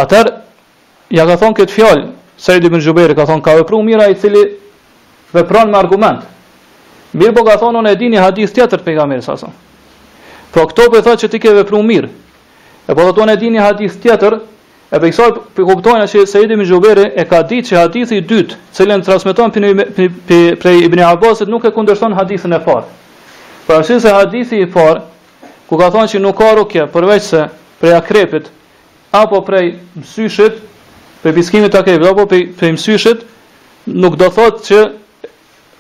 [0.03, 0.35] Atëherë
[1.16, 2.05] ja ka thon këtë fjalë
[2.38, 4.42] Said ibn Jubair ka thon ka vepruar i cili
[5.33, 6.20] vepron me argument.
[7.17, 9.49] Mirë po ka thonë unë e dini hadith tjetër për pejgamberi sa sa.
[9.49, 12.11] Po pra këto po thotë që ti ke vepruar mirë.
[12.89, 16.55] E po thotë unë e dini hadith tjetër, e për kësaj po kuptojnë se Saidi
[16.59, 19.55] ibn Jubair e ka ditë se hadithi i dytë, për transmeton
[20.63, 22.85] prej Ibn Abbasit nuk e kundërshton hadithin e farë.
[23.67, 25.01] Po ashtë se hadithi i farë,
[25.69, 27.47] ku ka thonë që nuk ka rukje përveç se
[27.81, 28.53] prej akrepit
[29.17, 30.61] apo prej mësyshit,
[31.25, 33.25] prej piskimit akrepit apo prej, prej mësyshit,
[34.05, 34.85] nuk do thotë që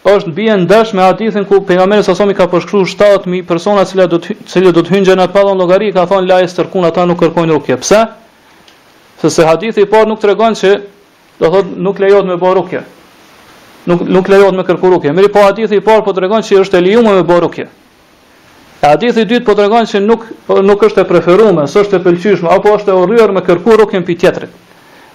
[0.06, 4.18] është bie ndesh me hadithin ku pejgamberi sa somi ka përshkruar 7000 persona cila do
[4.22, 7.52] të cilët do të hyjnë në pallon llogari ka thonë la estërkun ata nuk kërkojnë
[7.56, 7.76] rukje.
[7.82, 8.04] Pse?
[9.18, 10.72] Sepse se hadithi i parë nuk tregon se
[11.40, 12.84] do thotë nuk lejohet me bë rukje.
[13.90, 15.12] Nuk nuk lejohet me kërku rukje.
[15.14, 17.66] Meri po hadithi i parë po tregon se është e lejuar me bë rukje.
[18.86, 20.28] Hadithi i dytë po tregon se nuk
[20.70, 24.14] nuk është e preferuar, s'është e pëlqyeshme apo është e urryer me kërku rukjen pi
[24.20, 24.54] tjetrit.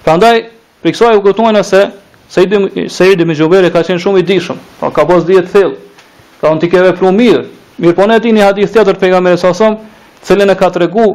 [0.03, 0.43] Prandaj,
[0.83, 1.85] për kësaj u gëtuajnë se
[2.31, 2.57] Sejdi,
[2.89, 6.51] sejdi me gjoberi ka qenë shumë i dishëm, pa ka pas dhjetë thellë, ka pra
[6.55, 7.41] në ti keve pru mirë,
[7.83, 9.37] mirë po ne ti një hadith tjetër pejga me i
[10.23, 11.05] cilin e ka të regu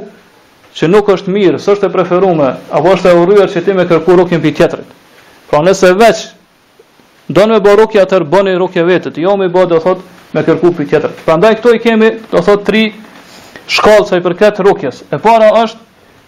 [0.76, 3.84] që nuk është mirë, së është e preferume, apo është e urryer që ti me
[3.88, 4.90] kërku rukjen për tjetërit.
[5.48, 6.18] Pra nëse veç,
[7.30, 10.02] do në me bë rukja të bëni rukje vetët, jo me bë do thot
[10.34, 11.24] me kërku për tjetërit.
[11.28, 12.82] Prandaj këto i kemi do thot tri
[13.76, 15.00] shkallë sa i përket rukjes.
[15.08, 15.80] E para është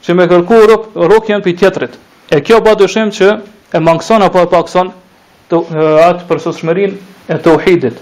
[0.06, 0.64] që me kërku
[1.12, 2.00] rukjen për tjetërit.
[2.32, 3.36] E kjo ba që
[3.70, 4.90] e mangson apo e pakson
[5.48, 5.56] të
[6.00, 6.94] atë për sosmërin
[7.32, 7.96] e të uhidit.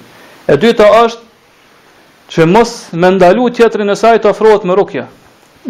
[0.50, 1.24] E dyta është
[2.34, 5.06] që mos me ndalu tjetëri e sajt të afrohet me rukja.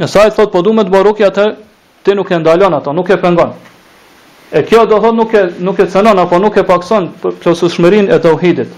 [0.00, 1.44] E sajt thot po du me të bërë rukja të
[2.04, 3.50] ti nuk e ndalon ato, nuk e pengon.
[4.52, 8.08] E kjo do thot nuk e, nuk e cënon apo nuk e pakson për sosmërin
[8.12, 8.68] e të uhidit.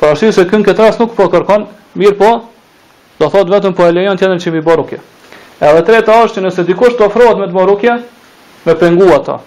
[0.00, 1.66] Për ashtu se kënë këtë ras nuk po kërkon,
[1.98, 2.30] mirë po,
[3.22, 4.98] do thot vetëm po e lejon tjene që mi bërë rukja.
[5.62, 7.94] E dhe treta është që nëse dikush të afrohet me të bërë rukja,
[8.66, 9.38] me pengu ato.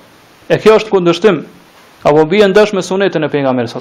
[0.49, 1.37] E kjo është kundërshtim
[2.05, 3.79] apo bie ndesh me sunetën e pejgamberit sa.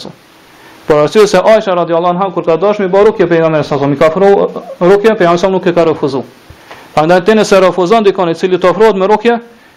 [0.88, 3.96] Por arsye se Aisha radhiyallahu anha kur ka dashur me baruk e pejgamberit sa, mi
[3.96, 4.48] ka ofruar
[4.80, 6.24] rukja pejgamberit sa nuk e ka refuzuar.
[6.94, 9.36] Prandaj ti nëse refuzon dikon i cili të ofrohet me rukje,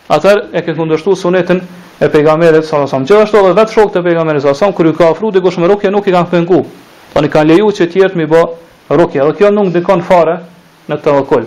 [0.10, 1.60] atëherë e ke kundërshtuar sunetën
[2.04, 5.58] e pejgamberit sa Gjithashtu edhe vetë shokët e pejgamberit sa kur i ka ofruar dikush
[5.58, 6.62] me rukje nuk i kanë pengu.
[7.14, 8.44] Tani kanë lejuar që të jetë mi bë
[9.02, 9.24] rukje.
[9.28, 10.40] Dhe kjo nuk dikon fare
[10.90, 11.44] në tawakul.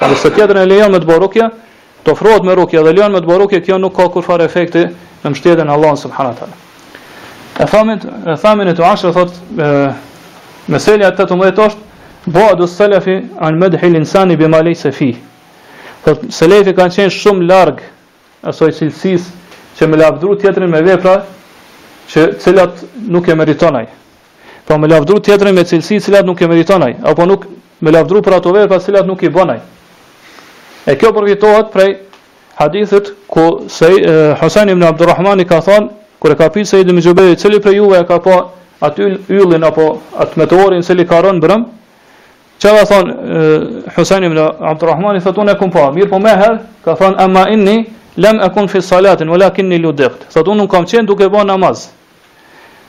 [0.00, 1.48] Ka nëse tjetër e lejon me të bë rukje,
[2.04, 4.46] të ofrohet me rukje dhe lënë me të bëjë rukje, kjo nuk ka kur fare
[4.48, 4.86] efekti
[5.22, 6.56] në mbështetjen e Allahut subhanahu teala.
[7.62, 7.96] E thamë,
[8.34, 9.68] e thamë e të ashtë, e thotë,
[10.74, 12.00] meselja të të mëdhet është,
[12.34, 15.10] bo adu së lefi anë mëdhë hilë nësani bëma se fi.
[16.38, 17.86] Se lefi kanë qenë shumë largë,
[18.50, 21.14] asoj cilësisë që me lafdru tjetërin me vepra,
[22.10, 22.82] që cilat
[23.14, 23.86] nuk e meritonaj.
[24.66, 27.46] Po me lafdru tjetërin me cilësi cilat nuk e meritonaj, apo nuk
[27.80, 29.60] me lafdru për ato vepra cilat nuk i bonaj.
[30.86, 31.90] E kjo përfitohet prej
[32.58, 33.90] hadithit ku se
[34.40, 38.00] Hasan ibn Abdurrahman i ka thonë kur e ka pyetur Sayyidin Mujahidin cili prej juve
[38.08, 38.40] ka pa
[38.82, 41.62] aty yllin apo atë meteorin cili ka rënë brëm,
[42.58, 43.06] Çfarë ka thon
[43.96, 47.86] Hasan ibn Abdurrahmani thotë unë kam pa, mirë po më herë ka thon amma inni
[48.16, 50.26] lam akun fi salatin walakinni ludiqt.
[50.34, 51.88] Thotë unë nuk kam qenë duke bën namaz.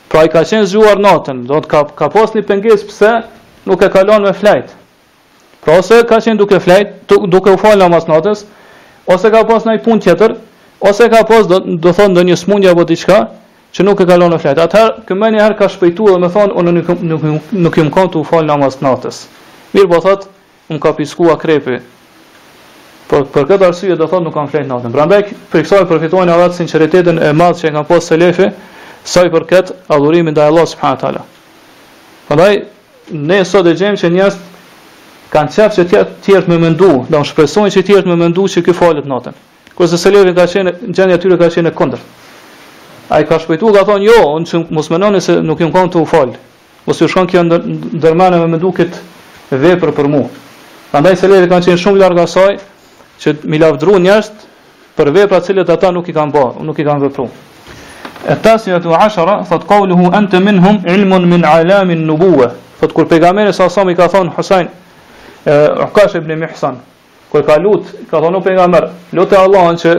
[0.09, 3.11] Pra i ka qenë zhuar natën, do të ka ka pasni një pengesë pse
[3.69, 4.73] nuk e kalon me flajt.
[5.63, 6.89] Pra ose ka qenë duke flajt,
[7.31, 8.41] duke u falë namaz natës,
[9.13, 10.33] ose ka pas një pun tjetër,
[10.83, 13.19] ose ka pas do, do thonë do një smundja apo diçka,
[13.73, 14.59] që nuk e kalon në flajt.
[14.65, 17.93] Atëherë, këmën e herë ka shpejtu dhe me thonë, unë nuk, nuk, nuk, nuk jëmë
[17.95, 19.21] kanë të u falë namaz natës.
[19.73, 20.27] Mirë po thotë,
[20.73, 21.79] unë ka piskua krepi.
[23.09, 24.91] Por, për këtë arsye do thonë nuk kanë flajt natën.
[24.93, 28.19] Pra mbek, për kësaj përfitojnë edhe atë sinceritetin e madhë që e kanë pas se
[28.21, 28.51] lefi,
[29.07, 31.23] saj për këtë adhurimin dhe Allah subhanët ala.
[32.29, 32.53] Përndaj,
[33.31, 34.52] ne sot e gjemë që njështë
[35.33, 38.61] kanë qefë që tjertë tjert me mëndu, dhe më shpresojnë që tjertë me mëndu që
[38.67, 39.37] kjo falet natën.
[39.73, 42.03] Kërse se levin ka qenë, në gjendja tyre ka qenë e kondër.
[43.13, 45.71] A i ka shpejtu ka thonë, jo, në që mos më nëni se nuk jem
[45.73, 46.37] kanë të u falë.
[46.85, 50.23] Mos ju shkanë kjo ndërmene me mëndu këtë vepër për mu.
[50.93, 52.53] Andaj se levin ka qenë shumë largë asaj
[53.25, 54.47] që mi lavdru njështë
[54.99, 57.25] për vepra cilët ata nuk i kanë ba, nuk i kanë vepru.
[58.29, 62.51] E tasë një të ashara, thot kaulluhu, ente minhum ilmun min alamin nubuwe.
[62.79, 64.69] Thot kur pegamene sa sami ka thonë, Husajnë,
[65.89, 66.77] Ukash ibn Mihsan,
[67.31, 69.93] ku ka lut, ka thonë pejgamber, lutë Allahun që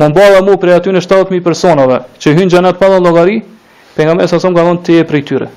[0.00, 3.38] më mbajë mua prej aty në 7000 personave që hyn xhenet pa llogari,
[3.96, 5.48] pejgamberi sa son ka thonë ti e prej tyre.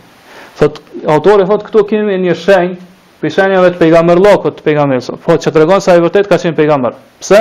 [0.59, 2.75] Thot autori thot këtu kemi një shenjë
[3.21, 5.07] për shenjën e pejgamber lokut të pejgamberit.
[5.23, 6.95] Fot që tregon se ai vërtet ka qenë pejgamber.
[7.23, 7.39] Pse?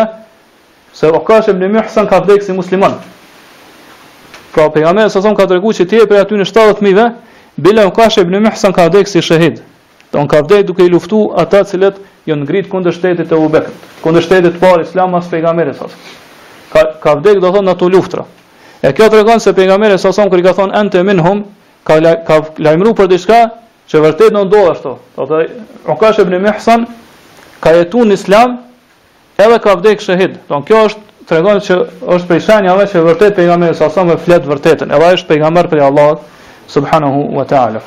[0.98, 2.94] Se Ukash ibn Mihsan ka vdekur si musliman.
[4.54, 7.08] Po pejgamberi sa son ka treguar që ti e prej aty në 7000 Bila
[7.58, 9.58] Bile kashe ibn Mihsan ka dhek si shahid
[10.12, 11.96] Don ka vdej duke i luftu ata të cilët
[12.28, 15.88] janë jo ngrit kundër shtetit të Ubekut, kundër shtetit të parë Islam as pejgamberi sa.
[16.72, 18.24] Ka ka vdej do thonë ato luftra.
[18.80, 21.42] E kjo tregon se pejgamberi sa son kur i ka thonë ente minhum
[21.84, 23.40] ka la, ka lajmëruar për diçka
[23.88, 24.94] që vërtet do ndodh ashtu.
[25.16, 26.88] Do thotë Ukash ibn Mihsan
[27.60, 28.58] ka jetu në Islam
[29.36, 30.40] edhe ka vdej shahid.
[30.48, 31.80] Don kjo është tregon që
[32.16, 34.88] është prej që vërtet pejgamberi sa son flet vërtetën.
[34.92, 36.14] Edhe ai është pejgamber për Allah
[36.68, 37.80] subhanahu wa ta'ala.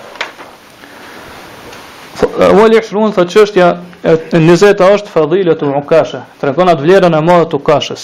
[2.53, 3.67] Wali shruan thotë çështja
[4.11, 8.03] e 20-të është fadhilatu ukasha, tregon atë vlerën e madhe të ukashës.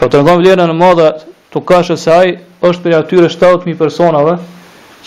[0.00, 1.06] Po tregon vlerën e madhe
[1.52, 2.34] të ukashës se ai
[2.68, 4.34] është për atyre 7000 personave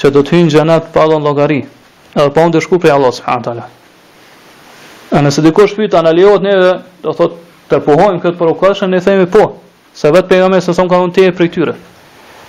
[0.02, 1.60] që do të hyjnë xhenat pa dhënë llogari.
[2.18, 3.66] Edhe pa ndesh ku prej Allah subhanahu wa taala.
[5.14, 6.54] A nëse dikush fyta në lejohet ne
[7.06, 7.40] do thotë
[7.72, 9.52] tërpohojmë këtë për ukashën ne themi po,
[9.94, 11.76] se vetë pejgamberi sa son ka dhënë për prej tyre.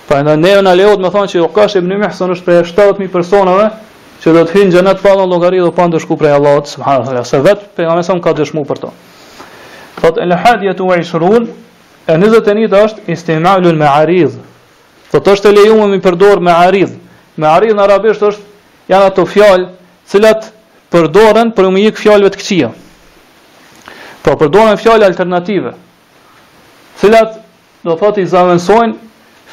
[0.09, 3.69] Pa ndonëherë na lejohet më thonë që ukashi ibn Mihsan është për 7000 personave
[4.23, 7.25] që do të hyjnë xhenet pa llogari dhe pa ndeshku prej Allahut subhanallahu teala.
[7.25, 8.91] Se vet pejgamberi ka dëshmu për to.
[10.01, 11.43] Fot el hadiyatu wa ishrun
[12.07, 14.35] e 21 është istimalul ma'arid.
[15.11, 16.93] Po to është lejuar mi përdor me aridh.
[17.37, 19.69] Me aridh në arabisht është janë ato fjalë
[20.09, 20.49] cilat
[20.93, 22.69] përdoren për një mik fjalëve të këqija.
[24.23, 25.75] Po përdoren fjalë alternative.
[27.01, 27.41] Cilat
[27.83, 28.95] do thotë i zaventsojnë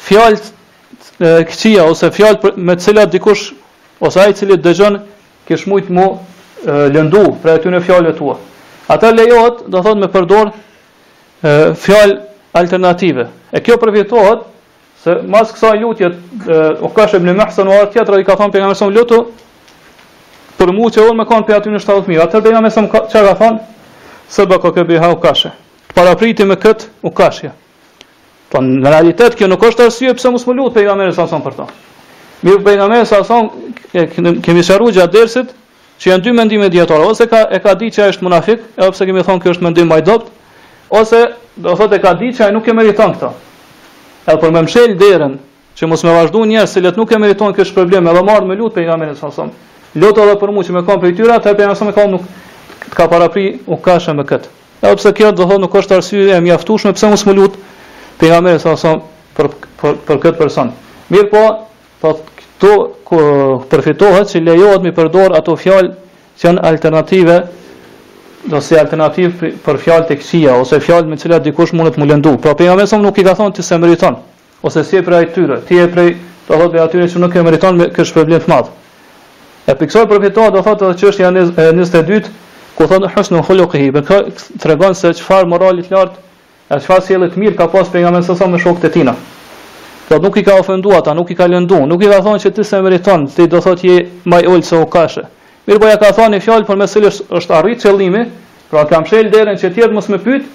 [0.07, 3.51] fjalë këqija ose fjalë me të cilat dikush
[4.03, 4.97] ose ai i cili dëgjon
[5.47, 6.07] ke shmujt mu
[6.95, 8.35] lëndu për aty në fjalët tua.
[8.95, 10.51] Ata lejohet, do thot me përdor
[11.85, 12.19] fjalë
[12.59, 13.29] alternative.
[13.55, 14.43] E kjo përfitohet
[15.05, 16.11] se mas kësaj lutje
[16.87, 19.21] u ka shëm në mëhsën tjetër, teatri i ka thon pejgamberi son lutu
[20.59, 22.27] për mua që unë më kanë për aty në 70000.
[22.27, 23.61] Atë bëna me çka ka thon?
[24.33, 25.51] se bako ke biha u kashe.
[25.91, 27.51] Të parapriti me këtë u kashe.
[28.49, 31.67] Po në realitet kjo nuk është arsye pse mos më lut pejgamberi son për to.
[32.43, 35.53] Mirë për nga mesa, thonë, kemi sharu gjatë dersit,
[36.03, 39.07] që janë dy mendime djetarë, ose ka, e ka di që është munafik, e opse
[39.07, 40.33] kemi thonë kjo është mendim i dopt,
[40.91, 41.21] ose
[41.63, 43.31] do thotë e ka di që a nuk e meriton këta.
[44.27, 45.37] Edhe për me mshel derën,
[45.79, 48.59] që mos me vazhdu njerë, se let nuk e meriton kështë problem, edhe marrë me
[48.59, 49.55] lutë për nga mesa, thonë,
[50.03, 51.87] lutë edhe për mu që me kam për i tyra, të e për nga mesa
[51.91, 52.27] me kam nuk
[52.89, 54.51] të ka parapri u kashë me këtë.
[54.83, 57.63] Edhe pse kjo do thot nuk është arsye e mjaftushme, pse mos me lutë
[58.19, 59.03] për nga mesa, thonë,
[59.39, 59.49] për,
[59.81, 60.75] për, për këtë person.
[61.15, 61.43] Mirë po,
[62.03, 62.29] thot,
[62.63, 63.19] këtu
[63.71, 65.91] përfitohet që lejohet mi përdor ato fjalë
[66.39, 67.39] që janë alternative
[68.53, 72.03] do si alternativë për fjalë të këqija ose fjalë me të cilat dikush mund të
[72.03, 72.37] më lëndu.
[72.43, 74.17] Pra pejgamberi sa nuk i ka thonë ti se meriton
[74.67, 76.11] ose si e për ai tyre, ti e prej
[76.49, 78.71] do thotë ai tyre që nuk e meriton me kësh problem të madh.
[79.71, 82.25] E piksoj përfitohet do thotë edhe çështja e 22
[82.77, 84.23] ku thonë hasnu khuluqihi, për kë
[84.63, 86.21] tregon se çfarë morali të lartë,
[86.73, 89.15] e çfarë sjellje të mirë ka pas pejgamberi sa më shokët e tina.
[90.09, 92.51] Po nuk i ka ofenduar ata, nuk i ka lënduar, nuk i ka thonë se
[92.51, 93.99] ti s'e meriton, ti do thotë je
[94.33, 95.23] më i ulse u kashe.
[95.67, 98.25] Mirë po ja ka thënë fjalë për mesil është arrit qëllimi,
[98.71, 100.49] pra kam shël derën që ti mos më pyet,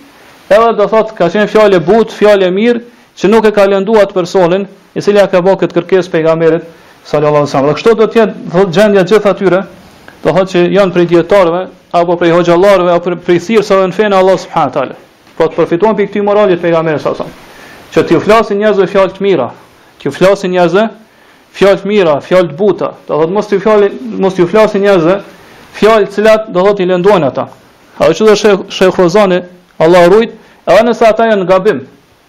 [0.51, 2.83] edhe do thotë ka qenë fjalë butë, fjalë mirë,
[3.17, 6.67] që nuk e ka lënduar atë personin i cili ja ka bërë këtë kërkesë pejgamberit
[7.05, 7.75] sallallahu alaihi wasallam.
[7.79, 9.63] Kështu do të jetë thotë gjendja të gjitha atyre,
[10.23, 11.63] do thotë që janë prej dietarëve
[12.01, 14.99] apo prej hoxhallarëve apo prej thirrsave në fenë Allah subhanahu taala.
[15.39, 17.43] Po të përfituan pikë këtij moralit pejgamberit sallallahu alaihi wasallam
[17.93, 19.47] që t'ju flasin njerëzve fjalë të mira,
[20.01, 20.87] t'ju flasin njerëzve
[21.57, 22.89] fjalë të mira, fjalë të buta.
[23.07, 25.15] Do thotë mos t'ju flasin, mos t'ju flasin njerëzve
[25.77, 27.47] fjalë të cilat do thotë i lëndojnë ata.
[28.01, 28.35] A do të
[28.75, 29.39] shej xhozani,
[29.81, 30.35] Allah rujt,
[30.69, 31.79] edhe nëse ata janë në gabim.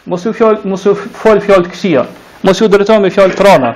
[0.08, 2.04] Mos ju fjal, mos ju fol fjalë të këqija.
[2.46, 3.72] Mos ju drejtohu me fjalë të rona,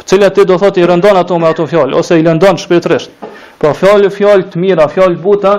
[0.00, 3.10] të cilat ti do thotë i rëndon ato me ato fjalë ose i lëndon shpirtërisht.
[3.58, 5.54] Po fjalë fjalë të mira, fjalë të buta,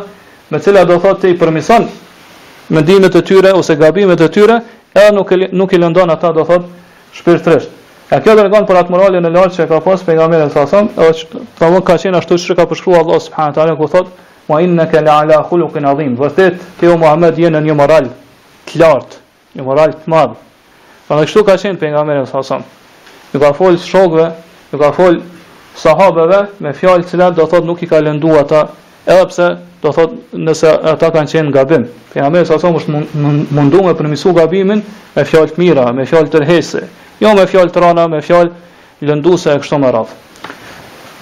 [0.51, 1.89] me të cilat do thotë ti përmison
[2.69, 4.55] mendimet e tyre ose gabimet e tyre,
[4.95, 6.65] edhe nuk i, nuk i lëndon ata do thot
[7.15, 7.69] shpirtërisht.
[8.13, 11.41] A kjo dërgon për atë moralin e lartë që ka pas pejgamberi sa sa, edhe
[11.59, 14.07] ka ka qenë ashtu siç ka përshkruar Allah subhanahu wa taala ku thot:
[14.47, 18.07] "Wa innaka la'ala khuluqin adhim." Do thot ti o Muhammed jeni në një moral
[18.67, 19.15] të lartë,
[19.57, 20.35] një moral të madh.
[21.09, 22.61] Për ne kështu ka qenë pejgamberi sa sa.
[23.33, 24.29] Ju ka fol shokëve,
[24.71, 25.19] ju ka fol
[25.75, 28.61] sahabeve me fjalë të cilat do thot nuk i ka lënduar ata
[29.05, 29.49] edhe pse
[29.81, 31.83] do thot nëse ata kanë qenë gabim.
[32.13, 34.81] Pejgamberi sa sa mund mundu me përmisu gabimin
[35.15, 36.81] me fjalë të mira, me fjalë të rëhse,
[37.21, 38.51] jo me fjalë të rana, me fjalë
[39.05, 40.13] lënduese e kështu me radh.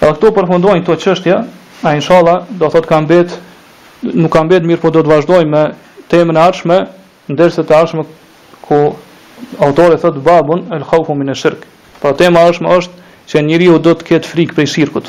[0.04, 1.38] Edhe këtu përfundojnë këto çështje,
[1.84, 3.36] a inshallah do thot ka mbet
[4.04, 5.66] nuk ka mbet mirë, por do të vazhdojmë me
[6.12, 6.78] temën e ardhshme,
[7.32, 8.04] ndërsa të ardhshme
[8.64, 8.96] ku
[9.64, 11.68] autori thot babun el khawfu min ash-shirk.
[12.02, 15.08] Pra tema është më është që njeriu do të ketë frikë prej shirkut.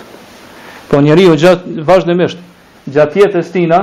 [0.89, 2.39] Po njeriu gjatë vazhdimisht
[2.93, 3.79] gjatë jetës stina,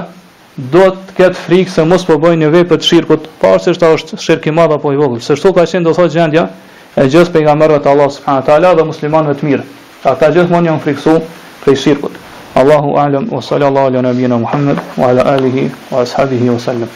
[0.58, 4.20] do të ketë frikë se mos po bëjë një vepër të shirkut, parë se është
[4.22, 5.22] shirkë i madha po i vogël.
[5.22, 6.44] së shto ka qenë do thotë gjendja
[6.96, 9.66] e gjithë pejgamberëve të Allah subhanahu taala dhe muslimanëve të mirë.
[10.06, 11.16] Ata gjithmonë janë friksu
[11.64, 12.18] prej shirkut.
[12.56, 16.92] Allahu alem wa sallallahu ala nabiyyina Muhammad wa ala alihi wa ashabihi wa sallam.